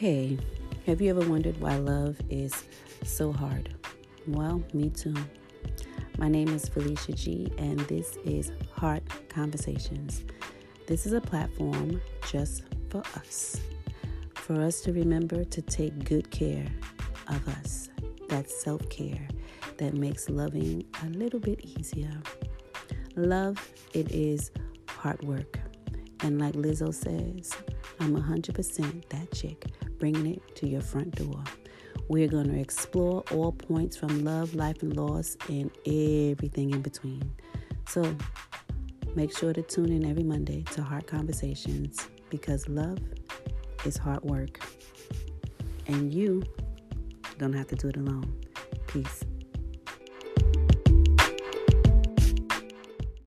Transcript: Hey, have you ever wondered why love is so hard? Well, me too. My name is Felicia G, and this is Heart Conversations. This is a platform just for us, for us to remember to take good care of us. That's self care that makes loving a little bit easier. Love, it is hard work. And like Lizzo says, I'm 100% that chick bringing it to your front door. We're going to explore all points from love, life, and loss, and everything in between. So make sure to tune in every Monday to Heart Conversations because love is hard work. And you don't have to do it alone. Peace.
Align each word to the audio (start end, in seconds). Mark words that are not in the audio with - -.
Hey, 0.00 0.38
have 0.86 1.02
you 1.02 1.10
ever 1.10 1.28
wondered 1.28 1.60
why 1.60 1.76
love 1.76 2.16
is 2.30 2.64
so 3.04 3.32
hard? 3.32 3.68
Well, 4.26 4.64
me 4.72 4.88
too. 4.88 5.14
My 6.16 6.26
name 6.26 6.48
is 6.48 6.66
Felicia 6.70 7.12
G, 7.12 7.52
and 7.58 7.78
this 7.80 8.16
is 8.24 8.50
Heart 8.72 9.02
Conversations. 9.28 10.24
This 10.86 11.04
is 11.04 11.12
a 11.12 11.20
platform 11.20 12.00
just 12.26 12.62
for 12.88 13.02
us, 13.14 13.60
for 14.36 14.62
us 14.62 14.80
to 14.84 14.94
remember 14.94 15.44
to 15.44 15.60
take 15.60 16.02
good 16.02 16.30
care 16.30 16.68
of 17.28 17.46
us. 17.48 17.90
That's 18.26 18.58
self 18.58 18.88
care 18.88 19.28
that 19.76 19.92
makes 19.92 20.30
loving 20.30 20.82
a 21.04 21.10
little 21.10 21.40
bit 21.40 21.60
easier. 21.62 22.22
Love, 23.16 23.70
it 23.92 24.10
is 24.10 24.50
hard 24.88 25.22
work. 25.24 25.60
And 26.22 26.38
like 26.40 26.54
Lizzo 26.54 26.92
says, 26.92 27.52
I'm 27.98 28.14
100% 28.14 29.08
that 29.08 29.32
chick 29.32 29.66
bringing 29.98 30.26
it 30.34 30.56
to 30.56 30.68
your 30.68 30.80
front 30.80 31.14
door. 31.14 31.42
We're 32.08 32.28
going 32.28 32.48
to 32.52 32.58
explore 32.58 33.22
all 33.32 33.52
points 33.52 33.96
from 33.96 34.24
love, 34.24 34.54
life, 34.54 34.82
and 34.82 34.96
loss, 34.96 35.36
and 35.48 35.70
everything 35.86 36.72
in 36.72 36.82
between. 36.82 37.32
So 37.88 38.16
make 39.14 39.36
sure 39.36 39.52
to 39.52 39.62
tune 39.62 39.92
in 39.92 40.04
every 40.04 40.24
Monday 40.24 40.64
to 40.72 40.82
Heart 40.82 41.06
Conversations 41.06 42.08
because 42.28 42.68
love 42.68 42.98
is 43.84 43.96
hard 43.96 44.22
work. 44.22 44.60
And 45.86 46.12
you 46.12 46.42
don't 47.38 47.52
have 47.52 47.68
to 47.68 47.76
do 47.76 47.88
it 47.88 47.96
alone. 47.96 48.40
Peace. 48.86 49.24